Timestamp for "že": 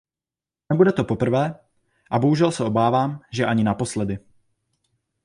3.31-3.45